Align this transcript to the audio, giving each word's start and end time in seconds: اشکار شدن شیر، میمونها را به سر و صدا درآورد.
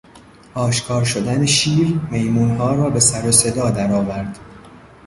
اشکار 0.55 1.03
شدن 1.05 1.45
شیر، 1.45 1.99
میمونها 2.11 2.75
را 2.75 2.89
به 2.89 2.99
سر 2.99 3.27
و 3.27 3.31
صدا 3.31 3.71
درآورد. 3.71 4.39